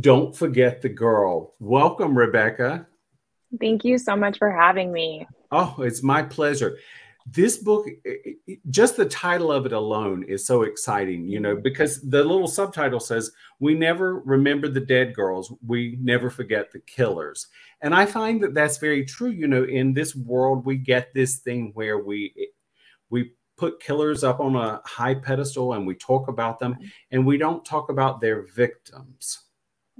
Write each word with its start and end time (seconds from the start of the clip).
don't 0.00 0.36
Forget 0.36 0.82
the 0.82 0.88
Girl. 0.88 1.54
Welcome, 1.58 2.16
Rebecca. 2.16 2.86
Thank 3.60 3.84
you 3.84 3.98
so 3.98 4.14
much 4.14 4.38
for 4.38 4.50
having 4.50 4.92
me. 4.92 5.26
Oh, 5.50 5.76
it's 5.78 6.02
my 6.02 6.22
pleasure. 6.22 6.78
This 7.30 7.56
book, 7.56 7.86
just 8.70 8.96
the 8.96 9.04
title 9.06 9.52
of 9.52 9.66
it 9.66 9.72
alone 9.72 10.22
is 10.22 10.46
so 10.46 10.62
exciting, 10.62 11.26
you 11.26 11.40
know, 11.40 11.56
because 11.56 12.00
the 12.00 12.22
little 12.24 12.48
subtitle 12.48 13.00
says, 13.00 13.32
We 13.60 13.74
never 13.74 14.20
remember 14.20 14.68
the 14.68 14.80
dead 14.80 15.14
girls, 15.14 15.52
we 15.66 15.98
never 16.00 16.30
forget 16.30 16.72
the 16.72 16.80
killers. 16.80 17.48
And 17.80 17.94
I 17.94 18.06
find 18.06 18.42
that 18.42 18.54
that's 18.54 18.78
very 18.78 19.04
true. 19.04 19.30
You 19.30 19.46
know, 19.46 19.64
in 19.64 19.92
this 19.92 20.14
world, 20.14 20.64
we 20.64 20.76
get 20.76 21.12
this 21.12 21.38
thing 21.38 21.72
where 21.74 21.98
we, 21.98 22.50
we 23.10 23.32
put 23.56 23.80
killers 23.80 24.24
up 24.24 24.40
on 24.40 24.56
a 24.56 24.80
high 24.84 25.14
pedestal 25.14 25.74
and 25.74 25.86
we 25.86 25.94
talk 25.94 26.28
about 26.28 26.58
them 26.58 26.78
and 27.10 27.26
we 27.26 27.36
don't 27.36 27.64
talk 27.64 27.90
about 27.90 28.20
their 28.20 28.46
victims 28.54 29.47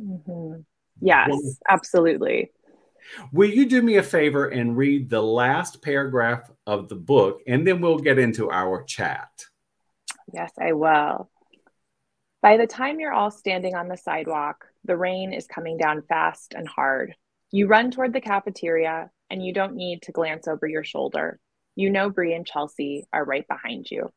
Mm-hmm. 0.01 0.61
Yes, 1.01 1.29
well, 1.31 1.55
absolutely. 1.69 2.51
Will 3.33 3.49
you 3.49 3.67
do 3.67 3.81
me 3.81 3.97
a 3.97 4.03
favor 4.03 4.49
and 4.49 4.77
read 4.77 5.09
the 5.09 5.23
last 5.23 5.83
paragraph 5.83 6.51
of 6.67 6.89
the 6.89 6.97
book, 6.97 7.41
and 7.47 7.67
then 7.67 7.81
we'll 7.81 7.99
get 7.99 8.19
into 8.19 8.51
our 8.51 8.85
chat? 8.85 9.31
Yes, 10.33 10.53
I 10.61 10.73
will. 10.73 11.31
By 12.43 12.57
the 12.57 12.67
time 12.67 13.01
you're 13.01 13.13
all 13.13 13.31
standing 13.31 13.75
on 13.75 13.89
the 13.89 13.97
sidewalk, 13.97 14.67
the 14.85 14.97
rain 14.97 15.33
is 15.33 15.47
coming 15.47 15.77
down 15.77 16.03
fast 16.03 16.55
and 16.55 16.69
hard. 16.69 17.15
You 17.51 17.67
run 17.67 17.91
toward 17.91 18.13
the 18.13 18.21
cafeteria, 18.21 19.11
and 19.31 19.45
you 19.45 19.53
don't 19.53 19.75
need 19.75 20.03
to 20.03 20.13
glance 20.13 20.47
over 20.47 20.67
your 20.67 20.85
shoulder. 20.85 21.39
You 21.77 21.91
know 21.91 22.11
Bree 22.11 22.35
and 22.35 22.47
Chelsea 22.47 23.07
are 23.13 23.25
right 23.25 23.47
behind 23.49 23.91
you. 23.91 24.11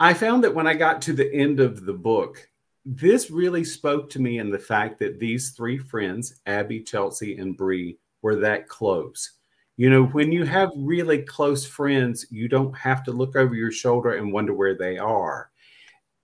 I 0.00 0.14
found 0.14 0.44
that 0.44 0.54
when 0.54 0.66
I 0.66 0.74
got 0.74 1.02
to 1.02 1.12
the 1.12 1.32
end 1.32 1.60
of 1.60 1.84
the 1.84 1.92
book, 1.92 2.48
this 2.90 3.30
really 3.30 3.64
spoke 3.64 4.08
to 4.08 4.18
me 4.18 4.38
in 4.38 4.50
the 4.50 4.58
fact 4.58 4.98
that 4.98 5.18
these 5.20 5.50
three 5.50 5.76
friends, 5.76 6.40
Abby, 6.46 6.80
Chelsea, 6.80 7.36
and 7.36 7.54
Bree, 7.54 7.98
were 8.22 8.36
that 8.36 8.66
close. 8.66 9.32
You 9.76 9.90
know, 9.90 10.04
when 10.06 10.32
you 10.32 10.46
have 10.46 10.70
really 10.74 11.20
close 11.20 11.66
friends, 11.66 12.24
you 12.30 12.48
don't 12.48 12.74
have 12.76 13.04
to 13.04 13.12
look 13.12 13.36
over 13.36 13.54
your 13.54 13.70
shoulder 13.70 14.14
and 14.14 14.32
wonder 14.32 14.54
where 14.54 14.74
they 14.74 14.96
are. 14.96 15.50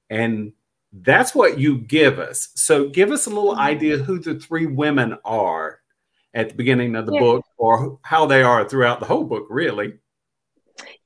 And 0.08 0.54
that's 0.90 1.34
what 1.34 1.58
you 1.58 1.76
give 1.76 2.18
us. 2.18 2.48
So 2.54 2.88
give 2.88 3.12
us 3.12 3.26
a 3.26 3.30
little 3.30 3.50
mm-hmm. 3.50 3.60
idea 3.60 3.98
who 3.98 4.18
the 4.18 4.40
three 4.40 4.66
women 4.66 5.18
are 5.22 5.80
at 6.32 6.48
the 6.48 6.54
beginning 6.54 6.96
of 6.96 7.04
the 7.04 7.12
yeah. 7.12 7.20
book 7.20 7.44
or 7.58 7.98
how 8.02 8.24
they 8.24 8.42
are 8.42 8.66
throughout 8.66 9.00
the 9.00 9.06
whole 9.06 9.24
book, 9.24 9.46
really. 9.50 9.98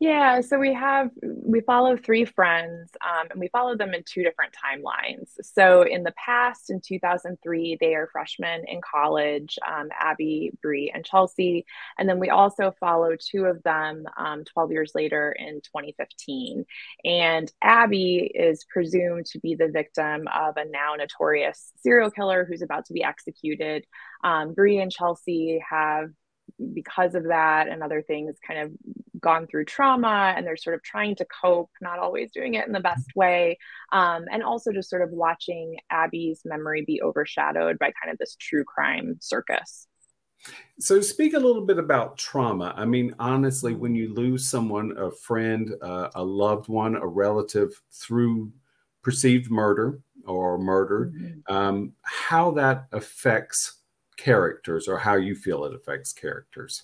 Yeah, 0.01 0.43
so 0.43 0.61
we 0.61 0.75
have 0.75 1.11
we 1.23 1.61
follow 1.61 1.97
three 1.97 2.25
friends, 2.25 2.93
um, 3.01 3.27
and 3.33 3.41
we 3.41 3.49
follow 3.49 3.77
them 3.77 3.95
in 3.95 4.05
two 4.05 4.23
different 4.23 4.55
timelines. 4.55 5.31
So 5.43 5.83
in 5.83 6.05
the 6.05 6.13
past, 6.13 6.71
in 6.71 6.81
2003, 6.81 7.79
they 7.81 7.97
are 7.97 8.09
freshmen 8.13 8.63
in 8.69 8.81
college, 8.81 9.59
um, 9.67 9.89
Abby, 9.99 10.53
Bree, 10.63 10.93
and 10.95 11.05
Chelsea, 11.05 11.67
and 11.99 12.09
then 12.09 12.21
we 12.21 12.31
also 12.31 12.73
follow 12.79 13.17
two 13.19 13.47
of 13.47 13.61
them 13.65 14.05
um, 14.17 14.45
12 14.45 14.71
years 14.71 14.93
later 14.95 15.35
in 15.37 15.63
2015. 15.63 16.65
And 17.05 17.51
Abby 17.61 18.31
is 18.33 18.65
presumed 18.73 19.27
to 19.27 19.41
be 19.41 19.57
the 19.57 19.67
victim 19.69 20.29
of 20.33 20.57
a 20.57 20.65
now 20.65 20.95
notorious 20.97 21.73
serial 21.83 22.13
killer 22.13 22.45
who's 22.45 22.63
about 22.63 22.85
to 22.85 22.93
be 22.93 23.03
executed. 23.03 23.85
Um, 24.23 24.55
Bree 24.55 24.79
and 24.79 24.93
Chelsea 24.93 25.61
have 25.69 26.11
because 26.73 27.15
of 27.15 27.25
that 27.25 27.69
and 27.69 27.83
other 27.83 28.03
things 28.03 28.37
kind 28.47 28.61
of 28.61 28.73
gone 29.21 29.47
through 29.47 29.65
trauma 29.65 30.35
and 30.37 30.47
they're 30.47 30.57
sort 30.57 30.75
of 30.75 30.83
trying 30.83 31.17
to 31.17 31.27
cope 31.27 31.71
not 31.81 31.99
always 31.99 32.31
doing 32.31 32.55
it 32.55 32.67
in 32.67 32.73
the 32.73 32.81
best 32.81 33.15
way. 33.15 33.59
Um, 33.93 34.27
and 34.31 34.43
also 34.43 34.73
just 34.73 34.91
sort 34.91 35.03
of 35.03 35.11
watching 35.11 35.77
abby's 35.91 36.43
memory 36.45 36.85
be 36.87 37.03
overshadowed 37.03 37.79
by 37.79 37.93
kind 38.01 38.13
of 38.13 38.19
this 38.19 38.37
true 38.39 38.65
crime 38.65 39.17
circus. 39.21 39.87
So 40.79 41.01
speak 41.01 41.35
a 41.35 41.39
little 41.39 41.67
bit 41.67 41.79
about 41.79 42.17
trauma. 42.17 42.73
I 42.77 42.85
mean 42.85 43.15
honestly 43.19 43.75
when 43.75 43.95
you 43.95 44.15
lose 44.15 44.49
someone 44.49 44.97
a 44.97 45.11
friend 45.11 45.75
uh, 45.83 46.11
a 46.15 46.23
loved 46.23 46.69
one 46.69 46.95
a 46.97 47.07
relative 47.07 47.71
through 47.93 48.53
perceived 49.03 49.51
murder 49.51 50.01
or 50.27 50.59
murder 50.59 51.13
mm-hmm. 51.15 51.55
um, 51.55 51.93
how 52.03 52.51
that 52.53 52.87
affects 52.93 53.78
characters 54.19 54.89
or 54.89 54.99
how 54.99 55.15
you 55.15 55.35
feel 55.35 55.65
it 55.65 55.75
affects 55.75 56.13
characters. 56.13 56.83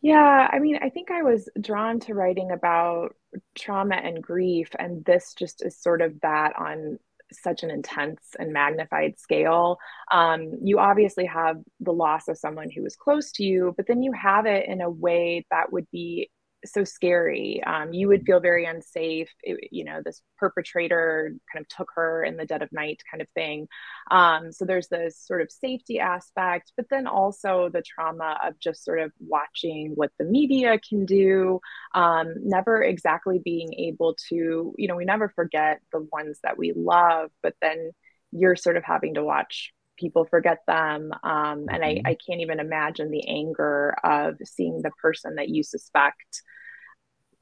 Yeah, 0.00 0.48
I 0.52 0.58
mean, 0.58 0.78
I 0.82 0.90
think 0.90 1.10
I 1.10 1.22
was 1.22 1.48
drawn 1.60 1.98
to 2.00 2.14
writing 2.14 2.50
about 2.50 3.16
trauma 3.54 3.96
and 3.96 4.22
grief, 4.22 4.68
and 4.78 5.04
this 5.04 5.34
just 5.34 5.64
is 5.64 5.78
sort 5.78 6.02
of 6.02 6.20
that 6.20 6.56
on 6.56 6.98
such 7.32 7.62
an 7.62 7.70
intense 7.70 8.20
and 8.38 8.52
magnified 8.52 9.18
scale. 9.18 9.78
Um, 10.12 10.52
you 10.62 10.78
obviously 10.78 11.24
have 11.26 11.56
the 11.80 11.92
loss 11.92 12.28
of 12.28 12.38
someone 12.38 12.70
who 12.70 12.82
was 12.82 12.96
close 12.96 13.32
to 13.32 13.44
you, 13.44 13.72
but 13.76 13.86
then 13.86 14.02
you 14.02 14.12
have 14.12 14.46
it 14.46 14.68
in 14.68 14.82
a 14.82 14.90
way 14.90 15.46
that 15.50 15.72
would 15.72 15.90
be 15.90 16.30
so 16.66 16.84
scary. 16.84 17.62
Um, 17.64 17.92
you 17.92 18.08
would 18.08 18.24
feel 18.24 18.40
very 18.40 18.64
unsafe. 18.64 19.28
It, 19.42 19.68
you 19.72 19.84
know, 19.84 20.00
this 20.04 20.22
perpetrator 20.38 21.34
kind 21.52 21.64
of 21.64 21.68
took 21.68 21.88
her 21.94 22.24
in 22.24 22.36
the 22.36 22.46
dead 22.46 22.62
of 22.62 22.72
night, 22.72 23.02
kind 23.10 23.22
of 23.22 23.28
thing. 23.34 23.68
Um, 24.10 24.52
so 24.52 24.64
there's 24.64 24.88
this 24.88 25.18
sort 25.18 25.42
of 25.42 25.50
safety 25.50 26.00
aspect, 26.00 26.72
but 26.76 26.86
then 26.90 27.06
also 27.06 27.70
the 27.72 27.82
trauma 27.82 28.38
of 28.44 28.58
just 28.60 28.84
sort 28.84 29.00
of 29.00 29.12
watching 29.20 29.92
what 29.94 30.10
the 30.18 30.24
media 30.24 30.78
can 30.88 31.04
do, 31.04 31.60
um, 31.94 32.34
never 32.42 32.82
exactly 32.82 33.40
being 33.44 33.74
able 33.74 34.16
to, 34.28 34.74
you 34.76 34.88
know, 34.88 34.96
we 34.96 35.04
never 35.04 35.28
forget 35.28 35.80
the 35.92 36.06
ones 36.12 36.38
that 36.42 36.58
we 36.58 36.72
love, 36.74 37.30
but 37.42 37.54
then 37.60 37.90
you're 38.32 38.56
sort 38.56 38.76
of 38.76 38.84
having 38.84 39.14
to 39.14 39.24
watch 39.24 39.72
people 39.96 40.24
forget 40.24 40.58
them 40.66 41.12
um, 41.22 41.66
and 41.68 41.84
I, 41.84 41.94
mm-hmm. 41.94 42.06
I 42.06 42.16
can't 42.26 42.40
even 42.40 42.60
imagine 42.60 43.10
the 43.10 43.28
anger 43.28 43.94
of 44.02 44.36
seeing 44.44 44.82
the 44.82 44.90
person 45.02 45.36
that 45.36 45.48
you 45.48 45.62
suspect 45.62 46.42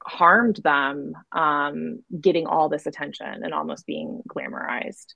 harmed 0.05 0.59
them 0.63 1.13
um, 1.31 1.99
getting 2.19 2.45
all 2.45 2.69
this 2.69 2.85
attention 2.85 3.43
and 3.43 3.53
almost 3.53 3.85
being 3.85 4.21
glamorized 4.27 5.13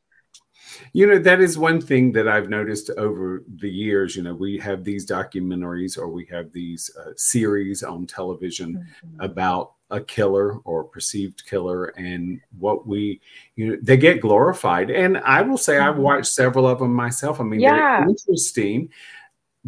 you 0.94 1.06
know 1.06 1.20
that 1.20 1.40
is 1.40 1.58
one 1.58 1.80
thing 1.80 2.12
that 2.12 2.28
i've 2.28 2.50
noticed 2.50 2.90
over 2.98 3.44
the 3.58 3.70
years 3.70 4.16
you 4.16 4.24
know 4.24 4.34
we 4.34 4.58
have 4.58 4.84
these 4.84 5.10
documentaries 5.10 5.98
or 5.98 6.08
we 6.10 6.26
have 6.26 6.52
these 6.52 6.90
uh, 7.00 7.12
series 7.16 7.84
on 7.84 8.06
television 8.06 8.76
mm-hmm. 8.76 9.22
about 9.22 9.74
a 9.90 10.02
killer 10.02 10.58
or 10.66 10.84
perceived 10.84 11.46
killer 11.46 11.86
and 11.98 12.42
what 12.60 12.86
we 12.86 13.22
you 13.56 13.68
know 13.68 13.78
they 13.82 13.98
get 13.98 14.22
glorified. 14.22 14.90
And 14.90 15.18
i 15.20 15.42
will 15.42 15.58
say 15.58 15.76
mm-hmm. 15.76 15.90
i've 15.90 15.98
watched 15.98 16.28
several 16.28 16.68
of 16.68 16.80
them 16.80 16.94
myself. 16.94 17.40
I 17.40 17.44
mean 17.44 17.60
yeah. 17.60 18.02
they're 18.02 18.10
interesting 18.10 18.90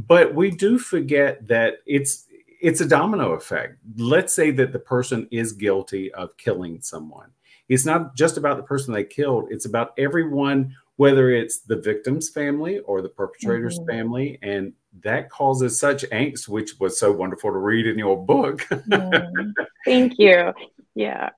but 0.07 0.33
we 0.33 0.51
do 0.51 0.77
forget 0.77 1.45
that 1.47 1.79
it's 1.85 2.25
it's 2.61 2.81
a 2.81 2.87
domino 2.87 3.33
effect. 3.33 3.77
Let's 3.97 4.33
say 4.33 4.51
that 4.51 4.73
the 4.73 4.79
person 4.79 5.27
is 5.31 5.53
guilty 5.53 6.11
of 6.13 6.35
killing 6.37 6.81
someone. 6.81 7.29
It's 7.69 7.85
not 7.85 8.15
just 8.15 8.37
about 8.37 8.57
the 8.57 8.63
person 8.63 8.93
they 8.93 9.03
killed. 9.03 9.47
It's 9.49 9.65
about 9.65 9.93
everyone 9.97 10.75
whether 10.99 11.31
it's 11.31 11.59
the 11.59 11.77
victim's 11.77 12.27
family 12.27 12.79
or 12.79 13.01
the 13.01 13.07
perpetrator's 13.07 13.79
mm-hmm. 13.79 13.89
family 13.89 14.39
and 14.41 14.73
that 15.01 15.29
causes 15.29 15.79
such 15.79 16.03
angst, 16.09 16.49
which 16.49 16.77
was 16.77 16.99
so 16.99 17.09
wonderful 17.09 17.49
to 17.49 17.57
read 17.57 17.87
in 17.87 17.97
your 17.97 18.21
book. 18.21 18.59
mm, 18.69 19.53
thank 19.85 20.19
you. 20.19 20.51
Yeah. 20.95 21.29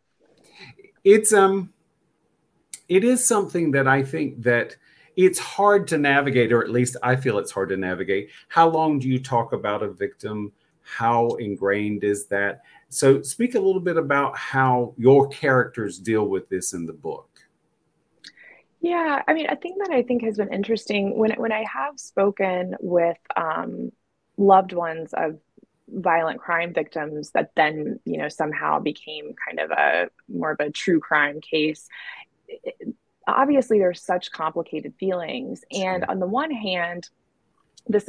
It's 1.03 1.31
um 1.31 1.71
it 2.89 3.03
is 3.03 3.27
something 3.27 3.69
that 3.73 3.87
I 3.87 4.01
think 4.01 4.41
that 4.41 4.77
it's 5.15 5.37
hard 5.37 5.87
to 5.89 5.99
navigate, 5.99 6.51
or 6.51 6.63
at 6.63 6.71
least 6.71 6.97
I 7.03 7.15
feel 7.15 7.37
it's 7.37 7.51
hard 7.51 7.69
to 7.69 7.77
navigate. 7.77 8.31
How 8.47 8.67
long 8.67 8.97
do 8.97 9.07
you 9.07 9.19
talk 9.19 9.53
about 9.53 9.83
a 9.83 9.91
victim? 9.91 10.51
How 10.81 11.27
ingrained 11.35 12.03
is 12.03 12.25
that? 12.29 12.63
So 12.89 13.21
speak 13.21 13.53
a 13.53 13.59
little 13.59 13.79
bit 13.79 13.97
about 13.97 14.35
how 14.35 14.95
your 14.97 15.27
characters 15.27 15.99
deal 15.99 16.27
with 16.27 16.49
this 16.49 16.73
in 16.73 16.87
the 16.87 16.93
book. 16.93 17.30
Yeah, 18.81 19.21
I 19.27 19.33
mean, 19.33 19.47
a 19.47 19.55
thing 19.55 19.77
that 19.79 19.91
I 19.91 20.01
think 20.01 20.23
has 20.23 20.37
been 20.37 20.51
interesting 20.53 21.17
when 21.17 21.31
when 21.33 21.51
I 21.51 21.63
have 21.71 21.99
spoken 21.99 22.75
with 22.79 23.17
um, 23.35 23.91
loved 24.37 24.73
ones 24.73 25.13
of 25.13 25.39
violent 25.87 26.39
crime 26.39 26.73
victims 26.73 27.31
that 27.31 27.51
then 27.55 27.99
you 28.05 28.17
know 28.17 28.29
somehow 28.29 28.79
became 28.79 29.33
kind 29.45 29.59
of 29.59 29.71
a 29.71 30.09
more 30.29 30.51
of 30.51 30.59
a 30.61 30.69
true 30.71 31.01
crime 31.01 31.41
case 31.41 31.89
obviously 33.27 33.79
there's 33.79 34.01
such 34.01 34.31
complicated 34.31 34.93
feelings. 34.99 35.63
And 35.71 36.05
on 36.05 36.19
the 36.19 36.27
one 36.27 36.51
hand 36.51 37.09
this 37.87 38.07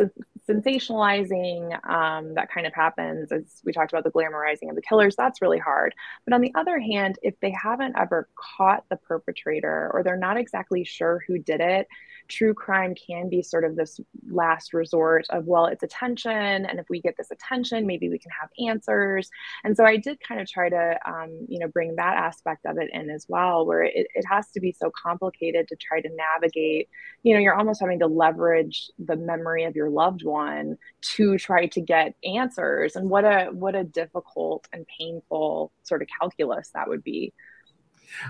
sensationalizing 0.48 1.72
um, 1.88 2.34
that 2.34 2.50
kind 2.52 2.66
of 2.66 2.74
happens 2.74 3.30
as 3.32 3.60
we 3.64 3.72
talked 3.72 3.92
about 3.92 4.04
the 4.04 4.10
glamorizing 4.10 4.68
of 4.68 4.76
the 4.76 4.82
killers 4.82 5.14
that's 5.16 5.42
really 5.42 5.58
hard 5.58 5.94
but 6.24 6.34
on 6.34 6.40
the 6.40 6.52
other 6.54 6.78
hand 6.78 7.18
if 7.22 7.34
they 7.40 7.50
haven't 7.50 7.94
ever 7.98 8.28
caught 8.56 8.84
the 8.90 8.96
perpetrator 8.96 9.90
or 9.92 10.02
they're 10.02 10.16
not 10.16 10.36
exactly 10.36 10.84
sure 10.84 11.22
who 11.26 11.38
did 11.38 11.60
it 11.60 11.86
true 12.28 12.54
crime 12.54 12.94
can 12.94 13.28
be 13.28 13.42
sort 13.42 13.64
of 13.64 13.76
this 13.76 14.00
last 14.30 14.72
resort 14.72 15.26
of, 15.30 15.46
well, 15.46 15.66
it's 15.66 15.82
attention. 15.82 16.32
And 16.66 16.78
if 16.78 16.86
we 16.88 17.00
get 17.00 17.16
this 17.16 17.30
attention, 17.30 17.86
maybe 17.86 18.08
we 18.08 18.18
can 18.18 18.30
have 18.40 18.48
answers. 18.68 19.30
And 19.64 19.76
so 19.76 19.84
I 19.84 19.96
did 19.96 20.18
kind 20.26 20.40
of 20.40 20.48
try 20.48 20.68
to, 20.68 20.98
um, 21.06 21.46
you 21.48 21.58
know, 21.58 21.68
bring 21.68 21.96
that 21.96 22.16
aspect 22.16 22.64
of 22.66 22.78
it 22.78 22.90
in 22.92 23.10
as 23.10 23.26
well, 23.28 23.66
where 23.66 23.82
it, 23.82 24.06
it 24.14 24.24
has 24.30 24.50
to 24.52 24.60
be 24.60 24.72
so 24.72 24.90
complicated 24.90 25.68
to 25.68 25.76
try 25.76 26.00
to 26.00 26.08
navigate. 26.34 26.88
You 27.22 27.34
know, 27.34 27.40
you're 27.40 27.54
almost 27.54 27.80
having 27.80 27.98
to 28.00 28.06
leverage 28.06 28.90
the 28.98 29.16
memory 29.16 29.64
of 29.64 29.76
your 29.76 29.90
loved 29.90 30.24
one 30.24 30.31
to 31.16 31.38
try 31.38 31.66
to 31.66 31.80
get 31.80 32.14
answers. 32.24 32.96
And 32.96 33.10
what 33.10 33.24
a, 33.24 33.46
what 33.52 33.74
a 33.74 33.84
difficult 33.84 34.68
and 34.72 34.86
painful 34.98 35.72
sort 35.82 36.02
of 36.02 36.08
calculus 36.20 36.70
that 36.74 36.88
would 36.88 37.04
be. 37.04 37.32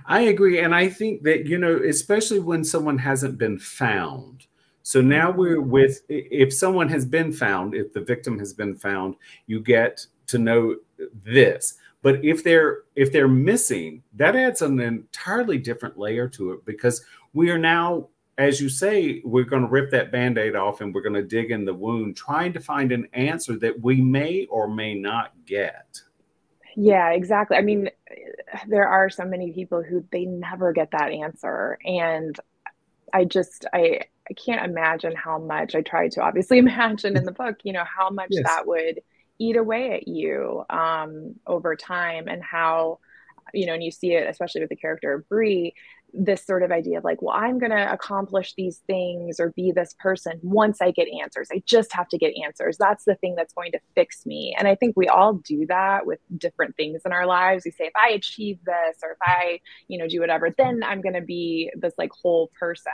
I 0.07 0.21
agree. 0.23 0.61
And 0.61 0.75
I 0.75 0.89
think 0.89 1.23
that, 1.25 1.47
you 1.47 1.59
know, 1.59 1.77
especially 1.77 2.39
when 2.39 2.65
someone 2.65 2.99
hasn't 2.99 3.39
been 3.39 3.59
found. 3.59 4.47
So 4.85 5.01
now 5.01 5.31
we're 5.31 5.61
with, 5.61 6.03
if 6.09 6.53
someone 6.53 6.89
has 6.89 7.05
been 7.07 7.33
found, 7.33 7.75
if 7.75 7.93
the 7.93 8.01
victim 8.01 8.39
has 8.39 8.53
been 8.53 8.75
found, 8.75 9.17
you 9.47 9.61
get 9.61 10.07
to 10.29 10.39
know 10.39 10.77
this. 11.25 11.75
But 12.03 12.25
if 12.25 12.43
they're 12.43 12.81
if 12.97 13.13
they're 13.13 13.29
missing, 13.29 14.03
that 14.17 14.35
adds 14.35 14.61
an 14.61 14.81
entirely 14.81 15.59
different 15.59 15.99
layer 15.99 16.29
to 16.31 16.53
it 16.53 16.65
because 16.65 17.05
we 17.33 17.51
are 17.51 17.59
now, 17.59 18.09
as 18.39 18.61
you 18.61 18.69
say, 18.69 19.21
we're 19.25 19.45
going 19.45 19.63
to 19.63 19.69
rip 19.69 19.91
that 19.91 20.11
band-aid 20.11 20.57
off 20.57 20.81
and 20.81 20.95
we're 20.95 21.03
going 21.03 21.15
to 21.15 21.23
dig 21.23 21.51
in 21.51 21.65
the 21.65 21.75
wound, 21.75 22.17
trying 22.17 22.53
to 22.55 22.61
find 22.61 22.93
an 22.93 23.07
answer 23.13 23.59
that 23.59 23.81
we 23.81 24.01
may 24.01 24.47
or 24.47 24.69
may 24.69 24.95
not 24.95 25.33
get. 25.45 26.01
Yeah, 26.77 27.11
exactly. 27.11 27.57
I 27.57 27.63
mean, 27.63 27.91
there 28.69 28.89
are 28.89 29.11
so 29.11 29.25
many 29.25 29.53
people 29.53 29.83
who 29.83 30.05
they 30.11 30.25
never 30.25 30.73
get 30.73 30.93
that 30.93 31.11
answer. 31.11 31.79
And 31.85 32.39
I 33.13 33.25
just, 33.25 33.67
I, 33.73 34.01
I 34.29 34.33
can't 34.35 34.65
imagine 34.65 35.15
how 35.15 35.39
much 35.39 35.75
I 35.75 35.83
tried 35.83 36.13
to 36.13 36.23
obviously 36.23 36.59
imagine 36.59 37.17
in 37.17 37.25
the 37.25 37.33
book, 37.33 37.57
you 37.65 37.73
know, 37.73 37.85
how 37.85 38.11
much 38.11 38.31
yes. 38.31 38.45
that 38.47 38.67
would 38.67 39.01
eat 39.39 39.57
away 39.57 39.93
at 39.93 40.09
you 40.09 40.65
um, 40.71 41.35
over 41.47 41.77
time 41.77 42.29
and 42.29 42.43
how, 42.43 42.99
you 43.53 43.67
know, 43.67 43.75
and 43.75 43.83
you 43.83 43.91
see 43.91 44.13
it 44.13 44.29
especially 44.29 44.61
with 44.61 44.71
the 44.71 44.77
character 44.77 45.13
of 45.13 45.29
Bree, 45.29 45.75
this 46.15 46.45
sort 46.45 46.63
of 46.63 46.71
idea 46.71 46.99
of 46.99 47.05
like, 47.05 47.23
well, 47.23 47.35
I'm 47.35 47.59
going 47.59 47.71
to 47.71 47.93
accomplish 47.93 48.55
these 48.55 48.83
things 48.87 49.41
or 49.41 49.53
be 49.57 49.73
this 49.73 49.95
person 49.99 50.39
once 50.43 50.83
I 50.83 50.91
get 50.91 51.09
answers. 51.09 51.49
I 51.53 51.63
just 51.65 51.93
have 51.93 52.09
to 52.09 52.19
get 52.19 52.35
answers. 52.45 52.77
That's 52.77 53.05
the 53.05 53.15
thing 53.17 53.35
that's 53.35 53.55
going 53.55 53.73
to 53.73 53.81
fix 53.95 54.27
me. 54.27 54.55
And 54.59 54.69
I 54.69 54.75
think 54.75 54.97
we 54.97 55.09
all 55.09 55.35
do 55.35 55.67
that 55.67 56.05
with 56.05 56.19
different 56.37 56.77
things 56.77 57.03
in 57.07 57.13
our 57.13 57.27
lives. 57.27 57.65
We 57.65 57.71
say, 57.71 57.87
if 57.87 57.97
I 57.97 58.11
achieve 58.11 58.59
this 58.65 58.99
or 59.03 59.13
if 59.13 59.19
I, 59.23 59.61
you 59.89 59.99
know, 59.99 60.07
do 60.07 60.21
whatever, 60.21 60.51
then 60.57 60.83
I'm 60.83 61.01
going 61.01 61.15
to 61.15 61.23
be 61.23 61.71
this 61.75 61.95
like 61.97 62.11
whole 62.13 62.51
person. 62.59 62.93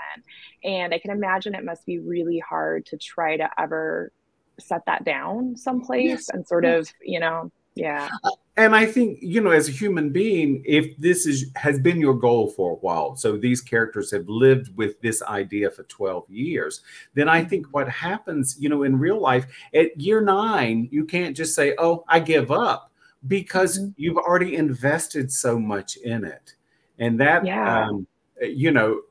And 0.63 0.95
I 0.95 0.99
can 0.99 1.11
imagine 1.11 1.55
it 1.55 1.65
must 1.65 1.85
be 1.87 1.99
really 1.99 2.39
hard 2.39 2.87
to 2.87 2.97
try 2.97 3.37
to 3.37 3.51
ever 3.59 4.13
set 4.61 4.83
that 4.87 5.05
down 5.05 5.57
someplace 5.57 6.05
yes. 6.05 6.29
and 6.31 6.47
sort 6.47 6.65
yes. 6.65 6.89
of, 6.89 6.95
you 7.03 7.21
know, 7.21 7.51
yeah. 7.79 8.09
And 8.57 8.75
I 8.75 8.87
think, 8.87 9.19
you 9.23 9.41
know, 9.41 9.51
as 9.51 9.69
a 9.69 9.73
human 9.73 10.11
being, 10.11 10.63
if 10.67 10.97
this 10.97 11.27
is 11.27 11.51
has 11.55 11.79
been 11.79 12.01
your 12.01 12.15
goal 12.15 12.51
for 12.51 12.73
a 12.73 12.77
while, 12.77 13.15
so 13.15 13.37
these 13.37 13.61
characters 13.61 14.11
have 14.11 14.29
lived 14.29 14.77
with 14.77 15.01
this 15.01 15.23
idea 15.23 15.71
for 15.71 15.85
12 15.85 16.29
years, 16.29 16.81
then 17.15 17.29
I 17.29 17.45
think 17.45 17.67
what 17.71 17.89
happens, 17.89 18.57
you 18.59 18.69
know, 18.69 18.83
in 18.83 18.99
real 18.99 19.21
life, 19.21 19.47
at 19.75 19.99
year 20.01 20.21
nine, 20.21 20.89
you 20.91 21.05
can't 21.05 21.37
just 21.37 21.55
say, 21.55 21.75
Oh, 21.79 22.05
I 22.09 22.19
give 22.19 22.51
up, 22.51 22.91
because 23.27 23.79
mm-hmm. 23.79 23.91
you've 23.97 24.17
already 24.17 24.57
invested 24.57 25.31
so 25.33 25.59
much 25.59 25.97
in 25.97 26.25
it. 26.25 26.55
And 26.99 27.21
that 27.21 27.47
yeah. 27.47 27.87
um, 27.87 28.07
you 28.41 28.71
know, 28.71 29.03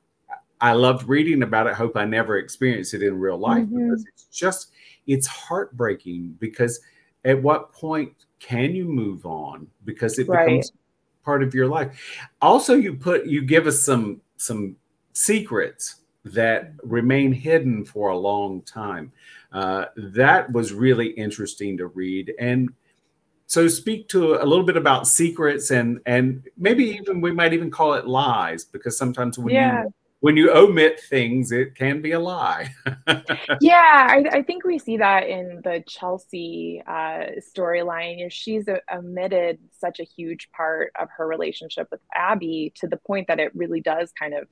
I 0.60 0.74
loved 0.74 1.08
reading 1.08 1.44
about 1.44 1.68
it. 1.68 1.74
Hope 1.74 1.96
I 1.96 2.06
never 2.06 2.38
experience 2.38 2.94
it 2.94 3.04
in 3.04 3.20
real 3.20 3.38
life 3.38 3.64
mm-hmm. 3.64 3.90
because 3.90 4.06
it's 4.08 4.26
just 4.26 4.72
it's 5.06 5.28
heartbreaking 5.28 6.36
because 6.40 6.80
at 7.26 7.42
what 7.42 7.72
point 7.72 8.14
can 8.40 8.76
you 8.76 8.86
move 8.86 9.26
on 9.26 9.68
because 9.86 10.20
it 10.20 10.28
right. 10.28 10.46
becomes 10.46 10.72
part 11.24 11.44
of 11.44 11.54
your 11.54 11.68
life 11.68 12.30
also 12.42 12.76
you 12.76 12.94
put 12.94 13.26
you 13.26 13.42
give 13.42 13.68
us 13.68 13.84
some 13.84 14.22
some 14.38 14.76
secrets 15.14 15.96
that 16.24 16.74
remain 16.84 17.32
hidden 17.32 17.84
for 17.84 18.10
a 18.10 18.18
long 18.18 18.62
time 18.62 19.12
uh, 19.54 19.86
that 19.96 20.52
was 20.52 20.74
really 20.74 21.08
interesting 21.08 21.78
to 21.78 21.88
read 21.88 22.34
and 22.40 22.70
so 23.48 23.68
speak 23.68 24.10
to 24.10 24.36
a 24.36 24.46
little 24.46 24.66
bit 24.66 24.78
about 24.78 25.08
secrets 25.08 25.72
and 25.72 26.00
and 26.06 26.48
maybe 26.58 26.84
even 26.84 27.22
we 27.22 27.32
might 27.32 27.54
even 27.54 27.72
call 27.72 27.94
it 27.94 28.06
lies 28.06 28.66
because 28.66 28.98
sometimes 28.98 29.40
when 29.40 29.54
yeah. 29.54 29.84
you 29.84 29.94
when 30.20 30.36
you 30.36 30.52
omit 30.52 31.00
things, 31.00 31.52
it 31.52 31.76
can 31.76 32.02
be 32.02 32.12
a 32.12 32.20
lie. 32.20 32.74
yeah, 33.62 34.08
I, 34.10 34.26
I, 34.32 34.42
think 34.42 34.66
we 34.66 34.80
see 34.80 34.98
that 34.98 35.28
in 35.28 35.62
the 35.64 35.84
Chelsea 35.88 36.82
uh, 36.88 37.38
storyline. 37.56 38.18
You 38.18 38.24
know, 38.26 38.30
she's 38.30 38.68
a, 38.68 38.82
omitted 38.92 39.60
such 39.80 40.00
a 40.00 40.04
huge 40.04 40.50
part 40.52 40.92
of 41.00 41.10
her 41.18 41.28
relationship 41.28 41.88
with 41.92 42.02
Abby 42.16 42.74
to 42.78 42.88
the 42.88 42.98
point 42.98 43.28
that 43.28 43.40
it 43.40 43.56
really 43.56 43.80
does 43.80 44.12
kind 44.18 44.34
of 44.34 44.48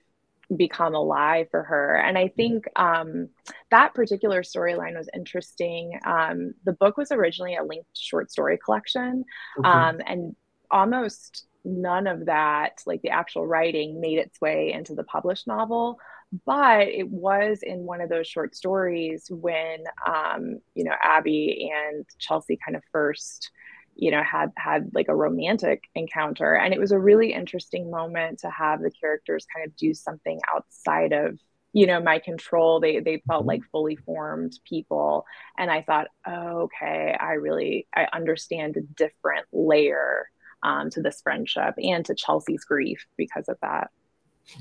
become 0.56 0.94
a 0.94 1.02
lie 1.02 1.48
for 1.50 1.64
her. 1.64 1.96
And 1.96 2.18
I 2.18 2.28
think 2.28 2.66
um, 2.76 3.30
that 3.72 3.96
particular 3.96 4.44
storyline 4.44 4.96
was 4.96 5.10
interesting. 5.16 6.00
Um, 6.06 6.54
the 6.64 6.74
book 6.74 6.98
was 6.98 7.12
originally 7.12 7.56
a 7.56 7.64
linked 7.64 7.98
short 7.98 8.32
story 8.32 8.60
collection, 8.64 9.26
okay. 9.58 9.68
um, 9.68 10.00
and 10.06 10.36
almost 10.70 11.48
none 11.66 12.08
of 12.08 12.26
that, 12.28 12.82
like 12.86 13.02
the 13.02 13.10
actual 13.10 13.46
writing, 13.46 14.00
made 14.00 14.20
its 14.20 14.40
way 14.40 14.72
into 14.72 14.94
the 14.96 15.04
published 15.04 15.48
novel. 15.48 16.00
But 16.46 16.88
it 16.88 17.10
was 17.10 17.60
in 17.62 17.80
one 17.80 18.02
of 18.02 18.10
those 18.10 18.28
short 18.28 18.56
stories 18.56 19.28
when, 19.30 19.84
um, 20.08 20.60
you 20.74 20.84
know, 20.84 20.96
Abby 21.02 21.72
and 21.74 22.06
Chelsea 22.20 22.58
kind 22.64 22.76
of 22.76 22.84
first, 22.92 23.52
you 23.96 24.12
know, 24.12 24.24
had 24.24 24.52
had 24.58 24.92
like 24.94 25.08
a 25.08 25.16
romantic 25.16 25.84
encounter, 25.96 26.56
and 26.56 26.74
it 26.74 26.80
was 26.80 26.92
a 26.92 27.00
really 27.00 27.34
interesting 27.34 27.90
moment 27.90 28.40
to 28.40 28.50
have 28.50 28.82
the 28.82 28.92
characters 28.92 29.46
kind 29.54 29.66
of 29.66 29.76
do 29.76 29.94
something 29.94 30.40
outside 30.54 31.14
of 31.14 31.40
you 31.76 31.86
know 31.86 32.00
my 32.00 32.20
control 32.20 32.80
they 32.80 33.02
they 33.02 33.22
felt 33.28 33.42
mm-hmm. 33.42 33.50
like 33.50 33.62
fully 33.70 33.98
formed 33.98 34.58
people 34.68 35.26
and 35.58 35.70
i 35.70 35.82
thought 35.82 36.08
oh, 36.26 36.62
okay 36.62 37.16
i 37.20 37.34
really 37.34 37.86
i 37.94 38.08
understand 38.14 38.78
a 38.78 38.82
different 38.82 39.46
layer 39.52 40.30
um, 40.64 40.90
to 40.92 41.02
this 41.02 41.22
friendship 41.22 41.76
and 41.78 42.06
to 42.06 42.16
Chelsea's 42.16 42.64
grief 42.64 43.06
because 43.18 43.48
of 43.48 43.58
that. 43.62 43.90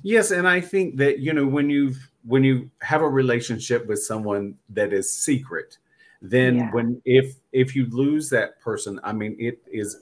Yes, 0.03 0.31
and 0.31 0.49
I 0.49 0.61
think 0.61 0.97
that 0.97 1.19
you 1.19 1.33
know 1.33 1.47
when 1.47 1.69
you've 1.69 2.11
when 2.25 2.43
you 2.43 2.71
have 2.81 3.03
a 3.03 3.09
relationship 3.09 3.87
with 3.87 4.03
someone 4.03 4.57
that 4.71 4.93
is 4.93 5.13
secret, 5.13 5.79
then 6.23 6.57
yeah. 6.57 6.71
when 6.73 7.03
if 7.05 7.37
if 7.53 7.77
you 7.77 7.87
lose 7.87 8.31
that 8.31 8.61
person, 8.61 8.99
I 9.05 9.13
mean 9.13 9.37
it 9.39 9.61
is 9.71 10.01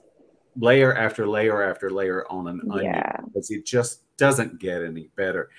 layer 0.57 0.95
after 0.95 1.27
layer 1.27 1.63
after 1.63 1.91
layer 1.91 2.31
on 2.31 2.47
an 2.47 2.61
onion 2.71 2.95
yeah. 2.95 3.17
because 3.25 3.51
it 3.51 3.65
just 3.65 4.03
doesn't 4.17 4.61
get 4.61 4.83
any 4.83 5.09
better. 5.17 5.51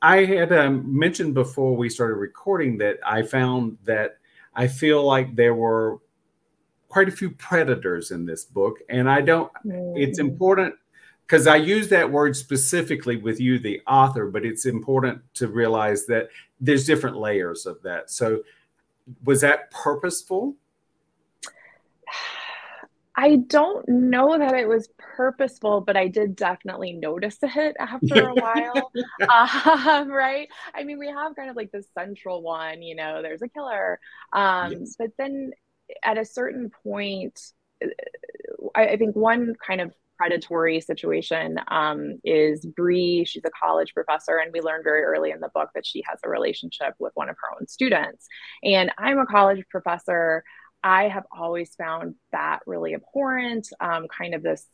I 0.00 0.24
had 0.24 0.52
um, 0.52 0.98
mentioned 0.98 1.34
before 1.34 1.76
we 1.76 1.88
started 1.88 2.16
recording 2.16 2.78
that 2.78 2.98
I 3.06 3.22
found 3.22 3.78
that 3.84 4.18
I 4.54 4.66
feel 4.66 5.04
like 5.04 5.36
there 5.36 5.54
were 5.54 5.98
quite 6.92 7.08
a 7.08 7.12
few 7.12 7.30
predators 7.30 8.10
in 8.10 8.26
this 8.26 8.44
book. 8.44 8.76
And 8.90 9.08
I 9.08 9.22
don't, 9.22 9.50
mm. 9.64 9.94
it's 9.96 10.18
important 10.18 10.74
because 11.26 11.46
I 11.46 11.56
use 11.56 11.88
that 11.88 12.12
word 12.12 12.36
specifically 12.36 13.16
with 13.16 13.40
you, 13.40 13.58
the 13.58 13.80
author, 13.86 14.26
but 14.26 14.44
it's 14.44 14.66
important 14.66 15.22
to 15.34 15.48
realize 15.48 16.04
that 16.06 16.28
there's 16.60 16.84
different 16.84 17.16
layers 17.16 17.64
of 17.64 17.80
that. 17.82 18.10
So, 18.10 18.42
was 19.24 19.40
that 19.40 19.70
purposeful? 19.70 20.54
I 23.16 23.36
don't 23.36 23.88
know 23.88 24.38
that 24.38 24.54
it 24.54 24.68
was 24.68 24.90
purposeful, 24.98 25.80
but 25.80 25.96
I 25.96 26.08
did 26.08 26.36
definitely 26.36 26.92
notice 26.92 27.38
it 27.42 27.74
after 27.78 28.28
a 28.28 28.34
while. 28.34 28.92
um, 29.30 30.08
right? 30.10 30.48
I 30.74 30.84
mean, 30.84 30.98
we 30.98 31.08
have 31.08 31.34
kind 31.36 31.48
of 31.48 31.56
like 31.56 31.72
the 31.72 31.84
central 31.94 32.42
one, 32.42 32.82
you 32.82 32.94
know, 32.94 33.22
there's 33.22 33.42
a 33.42 33.48
killer. 33.48 33.98
Um, 34.34 34.72
yes. 34.72 34.96
But 34.98 35.12
then 35.16 35.52
at 36.02 36.18
a 36.18 36.24
certain 36.24 36.70
point, 36.82 37.40
I, 38.74 38.88
I 38.88 38.96
think 38.96 39.16
one 39.16 39.54
kind 39.66 39.80
of 39.80 39.92
predatory 40.18 40.80
situation 40.80 41.58
um, 41.68 42.20
is 42.24 42.64
Bree. 42.64 43.24
She's 43.26 43.44
a 43.44 43.50
college 43.50 43.92
professor, 43.92 44.36
and 44.36 44.52
we 44.52 44.60
learned 44.60 44.84
very 44.84 45.02
early 45.02 45.30
in 45.30 45.40
the 45.40 45.50
book 45.54 45.70
that 45.74 45.86
she 45.86 46.04
has 46.08 46.20
a 46.24 46.28
relationship 46.28 46.94
with 46.98 47.12
one 47.14 47.28
of 47.28 47.36
her 47.40 47.58
own 47.58 47.66
students. 47.66 48.26
And 48.62 48.92
I'm 48.98 49.18
a 49.18 49.26
college 49.26 49.64
professor. 49.68 50.44
I 50.84 51.08
have 51.08 51.24
always 51.36 51.74
found 51.74 52.14
that 52.32 52.60
really 52.66 52.94
abhorrent, 52.94 53.68
um, 53.80 54.06
kind 54.08 54.34
of 54.34 54.42
this 54.42 54.64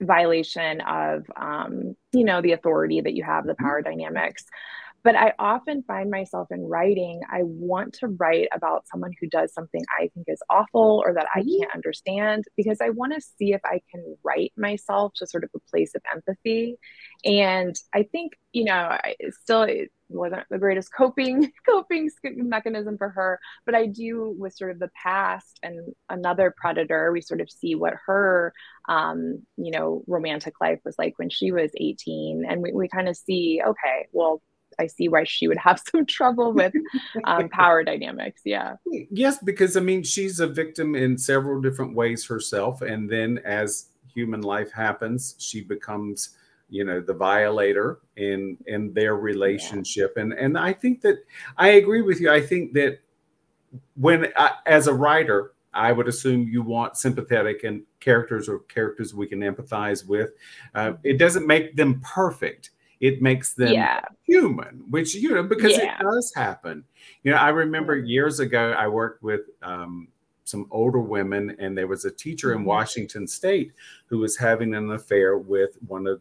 violation 0.00 0.80
of 0.80 1.24
um, 1.36 1.96
you 2.12 2.24
know 2.24 2.40
the 2.40 2.52
authority 2.52 3.00
that 3.00 3.14
you 3.14 3.24
have 3.24 3.44
the 3.46 3.54
power 3.56 3.82
dynamics 3.82 4.44
but 5.04 5.14
I 5.14 5.32
often 5.38 5.82
find 5.84 6.10
myself 6.10 6.48
in 6.50 6.66
writing, 6.66 7.20
I 7.30 7.40
want 7.42 7.94
to 7.94 8.08
write 8.08 8.48
about 8.54 8.86
someone 8.90 9.12
who 9.20 9.28
does 9.28 9.52
something 9.52 9.82
I 9.98 10.10
think 10.14 10.26
is 10.28 10.42
awful 10.50 11.02
or 11.04 11.14
that 11.14 11.26
I 11.34 11.40
mm-hmm. 11.40 11.60
can't 11.60 11.74
understand 11.74 12.44
because 12.56 12.78
I 12.80 12.90
want 12.90 13.14
to 13.14 13.20
see 13.20 13.52
if 13.52 13.60
I 13.64 13.80
can 13.90 14.16
write 14.24 14.52
myself 14.56 15.12
to 15.16 15.26
sort 15.26 15.44
of 15.44 15.50
a 15.54 15.70
place 15.70 15.94
of 15.94 16.02
empathy. 16.12 16.76
And 17.24 17.76
I 17.94 18.04
think, 18.04 18.32
you 18.52 18.64
know, 18.64 18.74
I 18.74 19.14
still 19.42 19.62
it 19.62 19.90
wasn't 20.10 20.46
the 20.50 20.58
greatest 20.58 20.90
coping 20.96 21.52
coping 21.68 22.10
mechanism 22.24 22.96
for 22.98 23.10
her, 23.10 23.38
but 23.66 23.74
I 23.74 23.86
do 23.86 24.34
with 24.38 24.54
sort 24.54 24.70
of 24.70 24.78
the 24.78 24.90
past 25.00 25.58
and 25.62 25.94
another 26.08 26.54
predator, 26.56 27.12
we 27.12 27.20
sort 27.20 27.40
of 27.40 27.50
see 27.50 27.74
what 27.74 27.94
her 28.06 28.52
um, 28.88 29.42
you 29.56 29.70
know, 29.70 30.02
romantic 30.06 30.54
life 30.60 30.80
was 30.84 30.96
like 30.98 31.18
when 31.18 31.28
she 31.28 31.52
was 31.52 31.70
18. 31.76 32.44
And 32.48 32.62
we, 32.62 32.72
we 32.72 32.88
kind 32.88 33.08
of 33.08 33.16
see, 33.16 33.60
okay, 33.64 34.06
well, 34.12 34.42
I 34.78 34.86
see 34.86 35.08
why 35.08 35.24
she 35.24 35.48
would 35.48 35.58
have 35.58 35.80
some 35.90 36.06
trouble 36.06 36.52
with 36.52 36.72
um, 37.24 37.48
power 37.50 37.82
dynamics. 37.82 38.42
Yeah. 38.44 38.76
Yes, 39.10 39.38
because 39.38 39.76
I 39.76 39.80
mean, 39.80 40.02
she's 40.02 40.40
a 40.40 40.46
victim 40.46 40.94
in 40.94 41.18
several 41.18 41.60
different 41.60 41.94
ways 41.94 42.26
herself. 42.26 42.82
And 42.82 43.10
then 43.10 43.38
as 43.44 43.86
human 44.12 44.42
life 44.42 44.72
happens, 44.72 45.34
she 45.38 45.62
becomes, 45.62 46.30
you 46.68 46.84
know, 46.84 47.00
the 47.00 47.14
violator 47.14 48.00
in 48.16 48.58
in 48.66 48.92
their 48.92 49.16
relationship. 49.16 50.14
Yeah. 50.16 50.22
And 50.22 50.32
and 50.32 50.58
I 50.58 50.72
think 50.72 51.00
that 51.02 51.18
I 51.56 51.70
agree 51.70 52.02
with 52.02 52.20
you. 52.20 52.30
I 52.30 52.40
think 52.40 52.72
that 52.74 53.00
when 53.96 54.28
I, 54.36 54.52
as 54.66 54.86
a 54.86 54.94
writer, 54.94 55.52
I 55.74 55.92
would 55.92 56.08
assume 56.08 56.48
you 56.48 56.62
want 56.62 56.96
sympathetic 56.96 57.62
and 57.64 57.82
characters 58.00 58.48
or 58.48 58.60
characters 58.60 59.14
we 59.14 59.26
can 59.26 59.40
empathize 59.40 60.06
with. 60.06 60.30
Uh, 60.74 60.94
it 61.04 61.18
doesn't 61.18 61.46
make 61.46 61.76
them 61.76 62.00
perfect 62.00 62.70
it 63.00 63.22
makes 63.22 63.54
them 63.54 63.72
yeah. 63.72 64.00
human, 64.24 64.84
which 64.90 65.14
you 65.14 65.30
know 65.30 65.42
because 65.42 65.76
yeah. 65.76 65.96
it 65.98 66.02
does 66.02 66.32
happen. 66.34 66.84
You 67.22 67.32
know, 67.32 67.38
I 67.38 67.50
remember 67.50 67.96
years 67.96 68.40
ago 68.40 68.74
I 68.76 68.88
worked 68.88 69.22
with 69.22 69.42
um, 69.62 70.08
some 70.44 70.66
older 70.70 70.98
women, 70.98 71.54
and 71.58 71.76
there 71.76 71.86
was 71.86 72.04
a 72.04 72.10
teacher 72.10 72.52
in 72.52 72.58
mm-hmm. 72.58 72.68
Washington 72.68 73.26
State 73.26 73.72
who 74.06 74.18
was 74.18 74.36
having 74.36 74.74
an 74.74 74.90
affair 74.90 75.38
with 75.38 75.76
one 75.86 76.06
of 76.06 76.20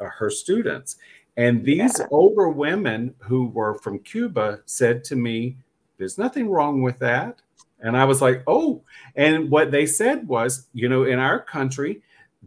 uh, 0.00 0.06
her 0.06 0.30
students. 0.30 0.96
And 1.36 1.64
these 1.64 1.98
yeah. 1.98 2.06
older 2.10 2.48
women 2.48 3.14
who 3.18 3.48
were 3.48 3.74
from 3.74 3.98
Cuba 4.00 4.60
said 4.64 5.04
to 5.04 5.16
me, 5.16 5.56
There's 5.98 6.18
nothing 6.18 6.48
wrong 6.48 6.82
with 6.82 6.98
that. 7.00 7.42
And 7.80 7.96
I 7.96 8.04
was 8.04 8.22
like, 8.22 8.42
Oh, 8.46 8.82
and 9.14 9.50
what 9.50 9.70
they 9.70 9.86
said 9.86 10.26
was, 10.26 10.66
you 10.72 10.88
know, 10.88 11.04
in 11.04 11.18
our 11.18 11.40
country, 11.40 12.02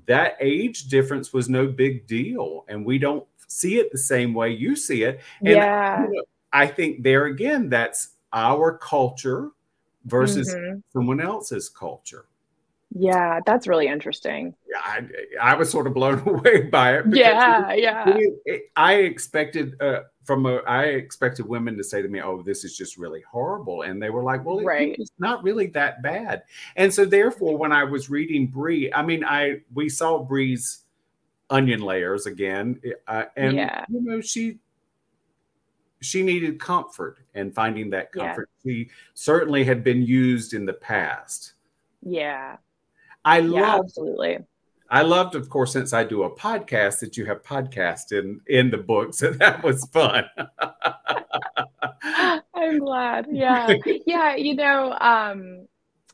that 0.07 0.37
age 0.39 0.87
difference 0.87 1.33
was 1.33 1.49
no 1.49 1.67
big 1.67 2.07
deal. 2.07 2.65
And 2.67 2.83
we 2.83 2.97
don't 2.97 3.25
see 3.49 3.79
it 3.79 3.91
the 3.91 3.97
same 3.97 4.33
way 4.33 4.51
you 4.51 4.75
see 4.75 5.03
it. 5.03 5.19
And 5.41 5.49
yeah. 5.49 6.03
You 6.03 6.13
know, 6.13 6.23
I 6.53 6.67
think 6.67 7.03
there 7.03 7.25
again, 7.25 7.69
that's 7.69 8.09
our 8.31 8.77
culture 8.77 9.51
versus 10.05 10.53
mm-hmm. 10.53 10.79
someone 10.93 11.19
else's 11.19 11.67
culture. 11.67 12.25
Yeah, 12.91 13.39
that's 13.45 13.67
really 13.67 13.87
interesting. 13.87 14.55
Yeah, 14.67 14.79
I, 14.83 15.51
I 15.51 15.55
was 15.55 15.69
sort 15.69 15.85
of 15.85 15.93
blown 15.93 16.19
away 16.27 16.63
by 16.63 16.97
it. 16.97 17.05
Yeah, 17.11 17.71
it, 17.71 17.83
yeah. 17.83 18.09
It, 18.09 18.33
it, 18.45 18.61
I 18.75 18.95
expected 18.95 19.79
uh, 19.79 20.01
from 20.23 20.47
a, 20.47 20.57
I 20.67 20.85
expected 20.85 21.47
women 21.47 21.77
to 21.77 21.83
say 21.83 22.01
to 22.01 22.07
me, 22.07 22.19
"Oh, 22.19 22.41
this 22.41 22.63
is 22.63 22.75
just 22.75 22.97
really 22.97 23.21
horrible," 23.21 23.83
and 23.83 24.01
they 24.01 24.09
were 24.09 24.23
like, 24.23 24.43
"Well, 24.43 24.63
right. 24.63 24.95
it's 24.97 25.11
not 25.19 25.43
really 25.43 25.67
that 25.67 26.01
bad." 26.01 26.43
And 26.77 26.91
so, 26.91 27.05
therefore, 27.05 27.57
when 27.57 27.71
I 27.71 27.83
was 27.83 28.09
reading 28.09 28.47
Bree, 28.47 28.91
I 28.91 29.03
mean, 29.03 29.23
I 29.23 29.61
we 29.71 29.87
saw 29.87 30.23
Bree's 30.23 30.79
onion 31.49 31.81
layers 31.81 32.25
again 32.25 32.79
uh, 33.07 33.25
and 33.35 33.55
yeah. 33.55 33.85
you 33.89 34.01
know 34.01 34.21
she 34.21 34.59
she 36.01 36.23
needed 36.23 36.59
comfort 36.59 37.19
and 37.33 37.53
finding 37.53 37.89
that 37.89 38.11
comfort. 38.11 38.49
Yeah. 38.63 38.71
she 38.71 38.89
certainly 39.13 39.63
had 39.63 39.83
been 39.83 40.01
used 40.01 40.53
in 40.53 40.65
the 40.65 40.73
past. 40.73 41.53
Yeah. 42.01 42.57
I 43.25 43.39
yeah, 43.39 43.61
love 43.61 43.85
absolutely. 43.85 44.39
I 44.89 45.01
loved 45.03 45.35
of 45.35 45.49
course 45.49 45.73
since 45.73 45.93
i 45.93 46.03
do 46.03 46.23
a 46.23 46.35
podcast 46.35 46.99
that 47.01 47.15
you 47.15 47.25
have 47.25 47.43
podcast 47.43 48.11
in 48.11 48.41
in 48.47 48.71
the 48.71 48.77
book 48.77 49.13
so 49.13 49.29
that 49.33 49.63
was 49.63 49.85
fun. 49.87 50.25
I'm 52.53 52.79
glad. 52.79 53.27
Yeah. 53.29 53.73
Yeah 54.05 54.35
you 54.35 54.55
know 54.55 54.97
um 54.99 55.67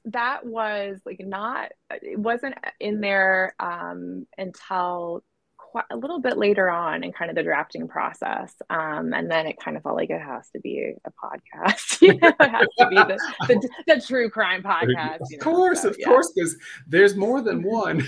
that 0.05 0.45
was 0.45 0.99
like 1.05 1.19
not 1.19 1.71
it 1.89 2.19
wasn't 2.19 2.55
in 2.79 3.01
there 3.01 3.55
um, 3.59 4.25
until 4.37 5.23
quite 5.57 5.85
a 5.91 5.97
little 5.97 6.21
bit 6.21 6.37
later 6.37 6.69
on 6.69 7.03
in 7.03 7.11
kind 7.11 7.29
of 7.29 7.35
the 7.35 7.43
drafting 7.43 7.87
process 7.87 8.53
um, 8.69 9.13
and 9.13 9.29
then 9.29 9.45
it 9.45 9.57
kind 9.59 9.75
of 9.75 9.83
felt 9.83 9.95
like 9.95 10.09
it 10.09 10.21
has 10.21 10.49
to 10.49 10.59
be 10.61 10.93
a 11.05 11.11
podcast 11.11 12.01
you 12.01 12.13
know 12.13 12.31
it 12.39 12.49
has 12.49 12.67
to 12.79 12.87
be 12.87 12.95
the, 12.95 13.19
the, 13.47 13.69
the 13.87 14.01
true 14.01 14.29
crime 14.29 14.63
podcast 14.63 15.21
of 15.21 15.39
course 15.41 15.81
so, 15.81 15.89
of 15.89 15.97
yeah. 15.99 16.07
course 16.07 16.31
because 16.33 16.55
there's 16.87 17.15
more 17.15 17.41
than 17.41 17.63
one. 17.63 18.01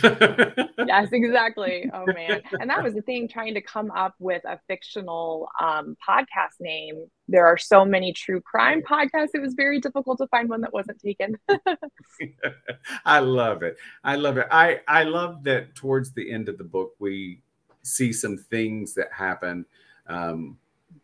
Yes 0.85 1.09
exactly. 1.11 1.89
Oh 1.93 2.05
man. 2.05 2.41
And 2.59 2.69
that 2.69 2.83
was 2.83 2.93
the 2.93 3.01
thing 3.01 3.27
trying 3.27 3.53
to 3.55 3.61
come 3.61 3.91
up 3.91 4.13
with 4.19 4.43
a 4.45 4.59
fictional 4.67 5.49
um, 5.59 5.95
podcast 6.07 6.59
name 6.59 7.07
there 7.27 7.45
are 7.45 7.57
so 7.57 7.85
many 7.85 8.13
true 8.13 8.41
crime 8.41 8.81
podcasts. 8.81 9.31
It 9.33 9.41
was 9.41 9.53
very 9.53 9.79
difficult 9.79 10.17
to 10.19 10.27
find 10.27 10.49
one 10.49 10.61
that 10.61 10.73
wasn't 10.73 10.99
taken. 11.01 11.37
I 13.05 13.19
love 13.19 13.63
it. 13.63 13.77
I 14.03 14.15
love 14.15 14.37
it. 14.37 14.47
I 14.51 14.81
I 14.87 15.03
love 15.03 15.43
that 15.43 15.75
towards 15.75 16.11
the 16.11 16.31
end 16.31 16.49
of 16.49 16.57
the 16.57 16.63
book 16.63 16.93
we 16.99 17.41
see 17.83 18.11
some 18.11 18.37
things 18.37 18.93
that 18.93 19.11
happen 19.11 19.65
um, 20.07 20.57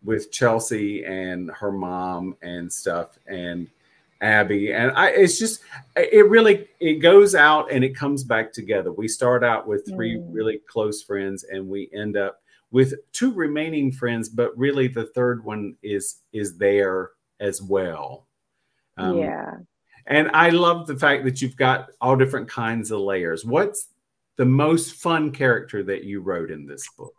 with 0.03 0.31
Chelsea 0.31 1.05
and 1.05 1.49
her 1.51 1.71
mom 1.71 2.35
and 2.41 2.71
stuff 2.71 3.17
and 3.27 3.67
Abby 4.21 4.71
and 4.71 4.91
I 4.91 5.09
it's 5.09 5.37
just 5.37 5.61
it 5.97 6.29
really 6.29 6.67
it 6.79 6.95
goes 6.95 7.35
out 7.35 7.69
and 7.71 7.83
it 7.83 7.95
comes 7.95 8.23
back 8.23 8.53
together. 8.53 8.91
We 8.91 9.09
start 9.09 9.43
out 9.43 9.67
with 9.67 9.85
three 9.85 10.17
mm. 10.17 10.27
really 10.31 10.61
close 10.69 11.03
friends 11.03 11.43
and 11.43 11.67
we 11.67 11.89
end 11.93 12.15
up 12.15 12.41
with 12.73 12.95
two 13.13 13.31
remaining 13.31 13.91
friends, 13.91 14.27
but 14.27 14.57
really 14.57 14.87
the 14.87 15.05
third 15.05 15.45
one 15.45 15.75
is 15.83 16.17
is 16.33 16.57
there 16.57 17.11
as 17.39 17.61
well. 17.61 18.27
Um, 18.97 19.19
yeah. 19.19 19.51
And 20.07 20.31
I 20.33 20.49
love 20.49 20.87
the 20.87 20.97
fact 20.97 21.23
that 21.23 21.41
you've 21.41 21.55
got 21.55 21.89
all 22.01 22.17
different 22.17 22.49
kinds 22.49 22.91
of 22.91 22.99
layers. 22.99 23.45
What's 23.45 23.87
the 24.37 24.45
most 24.45 24.95
fun 24.95 25.31
character 25.31 25.83
that 25.83 26.03
you 26.03 26.19
wrote 26.19 26.51
in 26.51 26.65
this 26.65 26.85
book? 26.97 27.13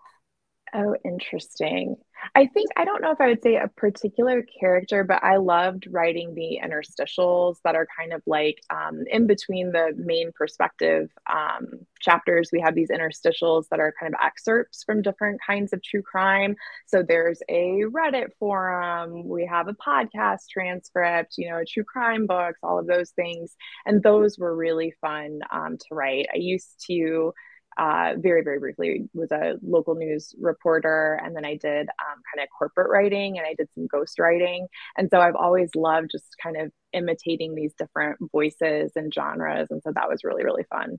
Oh, 0.75 0.97
interesting. 1.05 1.97
I 2.35 2.47
think 2.47 2.71
I 2.77 2.85
don't 2.85 3.03
know 3.03 3.13
if 3.13 3.21
I 3.21 3.29
would 3.29 3.43
say 3.43 3.57
a 3.57 3.69
particular 3.69 4.43
character, 4.43 5.05
but 5.05 5.23
I 5.23 5.37
loved 5.37 5.87
writing 5.91 6.35
the 6.35 6.61
interstitials 6.65 7.57
that 7.65 7.75
are 7.75 7.87
kind 7.97 8.13
of 8.13 8.23
like 8.27 8.61
um, 8.71 9.05
in 9.11 9.27
between 9.27 9.73
the 9.73 9.93
main 9.97 10.33
perspective 10.33 11.11
um, 11.33 11.67
chapters. 12.01 12.51
We 12.53 12.61
have 12.61 12.75
these 12.75 12.91
interstitials 12.91 13.65
that 13.71 13.81
are 13.81 13.95
kind 13.99 14.15
of 14.15 14.21
excerpts 14.25 14.85
from 14.85 15.03
different 15.03 15.41
kinds 15.47 15.73
of 15.73 15.83
true 15.83 16.03
crime. 16.03 16.57
So 16.87 17.03
there's 17.03 17.41
a 17.49 17.83
Reddit 17.91 18.31
forum, 18.39 19.29
we 19.29 19.47
have 19.47 19.69
a 19.69 19.75
podcast 19.75 20.49
transcript, 20.51 21.35
you 21.39 21.51
know, 21.51 21.63
true 21.67 21.85
crime 21.85 22.27
books, 22.27 22.61
all 22.63 22.79
of 22.79 22.87
those 22.87 23.11
things, 23.11 23.57
and 23.87 24.03
those 24.03 24.39
were 24.39 24.55
really 24.55 24.95
fun 25.01 25.41
um, 25.51 25.77
to 25.79 25.95
write. 25.95 26.27
I 26.33 26.39
used 26.39 26.85
to 26.87 27.33
uh, 27.77 28.15
very 28.19 28.43
very 28.43 28.59
briefly 28.59 29.09
was 29.15 29.33
a 29.33 29.55
local 29.63 29.95
news 29.95 30.35
reporter 30.41 31.21
and 31.25 31.35
then 31.35 31.45
i 31.45 31.57
did 31.57 31.89
um, 31.89 32.23
kind 32.35 32.43
of 32.43 32.49
corporate 32.57 32.91
writing 32.91 33.39
and 33.39 33.47
i 33.47 33.55
did 33.55 33.69
some 33.75 33.87
ghost 33.87 34.19
writing 34.19 34.67
and 34.97 35.09
so 35.11 35.21
i've 35.21 35.37
always 35.37 35.71
loved 35.75 36.11
just 36.11 36.37
kind 36.43 36.57
of 36.57 36.71
imitating 36.93 37.55
these 37.55 37.75
different 37.75 38.19
voices 38.33 38.93
and 38.97 39.13
genres 39.13 39.69
and 39.71 39.83
so 39.83 39.93
that 39.95 40.09
was 40.09 40.25
really 40.25 40.45
really 40.45 40.65
fun. 40.71 40.99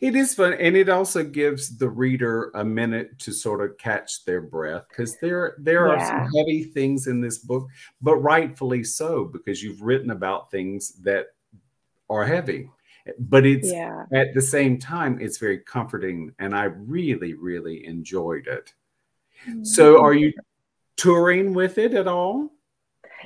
It 0.00 0.14
is 0.14 0.34
fun 0.34 0.52
and 0.52 0.76
it 0.76 0.88
also 0.88 1.24
gives 1.24 1.78
the 1.78 1.88
reader 1.88 2.52
a 2.54 2.64
minute 2.64 3.18
to 3.20 3.32
sort 3.32 3.60
of 3.60 3.76
catch 3.76 4.24
their 4.24 4.40
breath 4.40 4.84
because 4.88 5.16
there 5.18 5.56
there 5.58 5.88
yeah. 5.88 5.94
are 5.94 6.06
some 6.06 6.32
heavy 6.32 6.62
things 6.62 7.08
in 7.08 7.20
this 7.20 7.38
book 7.38 7.66
but 8.00 8.16
rightfully 8.18 8.84
so 8.84 9.24
because 9.24 9.64
you've 9.64 9.82
written 9.82 10.12
about 10.12 10.52
things 10.52 10.92
that 11.02 11.26
are 12.08 12.24
heavy 12.24 12.70
but 13.18 13.44
it's 13.44 13.70
yeah. 13.70 14.04
at 14.12 14.34
the 14.34 14.40
same 14.40 14.78
time 14.78 15.18
it's 15.20 15.38
very 15.38 15.58
comforting 15.58 16.32
and 16.38 16.54
i 16.54 16.64
really 16.64 17.34
really 17.34 17.86
enjoyed 17.86 18.46
it 18.46 18.72
mm-hmm. 19.46 19.64
so 19.64 20.02
are 20.02 20.14
you 20.14 20.32
touring 20.96 21.52
with 21.52 21.78
it 21.78 21.92
at 21.94 22.08
all 22.08 22.48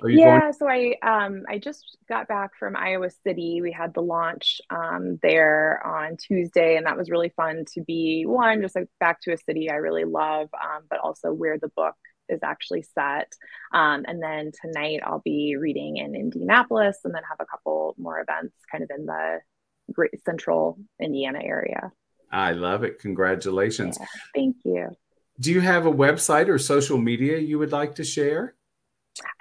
yeah 0.04 0.40
going- 0.40 0.52
so 0.52 0.68
i 0.68 0.94
um 1.02 1.44
i 1.49 1.58
just 1.58 1.97
got 2.08 2.26
back 2.28 2.50
from 2.58 2.76
iowa 2.76 3.08
city 3.25 3.61
we 3.61 3.70
had 3.70 3.94
the 3.94 4.02
launch 4.02 4.61
um 4.70 5.18
there 5.23 5.80
on 5.85 6.16
tuesday 6.16 6.76
and 6.76 6.87
that 6.87 6.97
was 6.97 7.11
really 7.11 7.30
fun 7.30 7.64
to 7.73 7.80
be 7.82 8.25
one 8.26 8.61
just 8.61 8.75
like 8.75 8.88
back 9.00 9.20
to 9.20 9.32
a 9.32 9.38
city 9.38 9.70
i 9.70 9.75
really 9.75 10.04
love 10.04 10.49
um, 10.54 10.82
but 10.90 10.99
also 11.00 11.32
where 11.32 11.58
the 11.58 11.68
book 11.68 11.94
is 12.28 12.40
actually 12.42 12.82
set. 12.82 13.32
Um, 13.73 14.04
and 14.06 14.23
then 14.23 14.52
tonight 14.61 15.00
I'll 15.04 15.23
be 15.25 15.56
reading 15.56 15.97
in 15.97 16.14
Indianapolis 16.14 16.99
and 17.04 17.14
then 17.14 17.23
have 17.28 17.40
a 17.40 17.47
couple 17.47 17.94
more 17.99 18.20
events 18.20 18.54
kind 18.70 18.85
of 18.85 18.90
in 18.97 19.06
the 19.06 19.40
great 19.92 20.25
central 20.25 20.78
Indiana 21.00 21.40
area. 21.42 21.92
I 22.30 22.52
love 22.52 22.85
it. 22.85 22.99
Congratulations. 22.99 23.97
Yeah, 23.99 24.07
thank 24.35 24.57
you. 24.64 24.88
Do 25.40 25.52
you 25.52 25.61
have 25.61 25.87
a 25.87 25.92
website 25.92 26.49
or 26.49 26.59
social 26.59 26.99
media 26.99 27.38
you 27.38 27.59
would 27.59 27.73
like 27.73 27.95
to 27.97 28.04
share? 28.04 28.54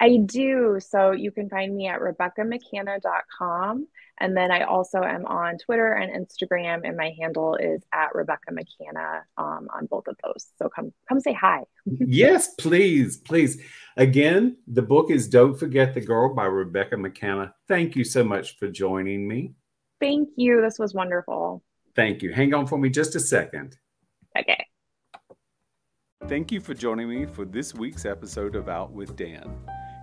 I 0.00 0.18
do. 0.24 0.78
So 0.80 1.12
you 1.12 1.30
can 1.30 1.48
find 1.48 1.74
me 1.74 1.88
at 1.88 2.00
RebeccaMcKanna.com. 2.00 3.86
And 4.20 4.36
then 4.36 4.50
I 4.50 4.62
also 4.62 5.02
am 5.02 5.24
on 5.26 5.58
Twitter 5.58 5.92
and 5.92 6.26
Instagram, 6.26 6.80
and 6.82 6.96
my 6.96 7.14
handle 7.20 7.54
is 7.54 7.82
at 7.92 8.14
Rebecca 8.14 8.50
McKanna 8.50 9.22
um, 9.36 9.68
on 9.72 9.86
both 9.86 10.08
of 10.08 10.16
those. 10.24 10.46
So 10.58 10.68
come 10.68 10.92
come 11.08 11.20
say 11.20 11.32
hi. 11.32 11.64
yes, 11.86 12.54
please, 12.56 13.18
please. 13.18 13.62
Again, 13.96 14.56
the 14.66 14.82
book 14.82 15.10
is 15.10 15.28
Don't 15.28 15.56
Forget 15.56 15.94
the 15.94 16.00
Girl 16.00 16.34
by 16.34 16.46
Rebecca 16.46 16.96
McKanna. 16.96 17.54
Thank 17.68 17.94
you 17.94 18.02
so 18.02 18.24
much 18.24 18.58
for 18.58 18.68
joining 18.68 19.28
me. 19.28 19.54
Thank 20.00 20.30
you. 20.36 20.60
This 20.60 20.78
was 20.78 20.94
wonderful. 20.94 21.62
Thank 21.94 22.22
you. 22.22 22.32
Hang 22.32 22.54
on 22.54 22.66
for 22.66 22.78
me 22.78 22.88
just 22.90 23.16
a 23.16 23.20
second. 23.20 23.76
Okay. 24.38 24.64
Thank 26.26 26.52
you 26.52 26.60
for 26.60 26.74
joining 26.74 27.08
me 27.08 27.26
for 27.26 27.44
this 27.44 27.74
week's 27.74 28.04
episode 28.04 28.54
of 28.54 28.68
Out 28.68 28.92
with 28.92 29.16
Dan. 29.16 29.56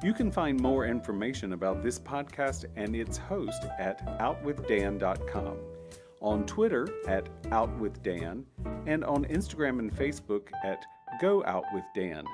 You 0.03 0.13
can 0.13 0.31
find 0.31 0.59
more 0.59 0.85
information 0.85 1.53
about 1.53 1.81
this 1.81 1.99
podcast 1.99 2.65
and 2.75 2.95
its 2.95 3.17
host 3.17 3.63
at 3.79 4.05
outwithdan.com, 4.19 5.57
on 6.21 6.45
Twitter 6.45 6.87
at 7.07 7.29
outwithdan, 7.45 8.43
and 8.85 9.03
on 9.03 9.25
Instagram 9.25 9.79
and 9.79 9.95
Facebook 9.95 10.49
at 10.63 10.83
Go 11.21 11.43
Out 11.45 11.63
with 11.73 11.83
Dan. 11.95 12.25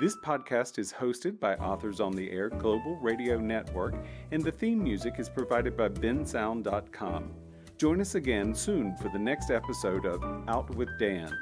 This 0.00 0.16
podcast 0.16 0.80
is 0.80 0.92
hosted 0.92 1.38
by 1.38 1.54
Authors 1.54 2.00
on 2.00 2.10
the 2.10 2.28
Air 2.32 2.48
Global 2.48 2.96
Radio 2.96 3.38
Network, 3.38 3.94
and 4.32 4.42
the 4.42 4.50
theme 4.50 4.82
music 4.82 5.20
is 5.20 5.28
provided 5.28 5.76
by 5.76 5.88
bensound.com. 5.88 7.30
Join 7.78 8.00
us 8.00 8.16
again 8.16 8.56
soon 8.56 8.96
for 8.96 9.08
the 9.10 9.20
next 9.20 9.52
episode 9.52 10.04
of 10.04 10.20
Out 10.48 10.74
with 10.74 10.88
Dan. 10.98 11.32